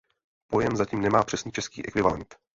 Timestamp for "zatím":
0.77-1.01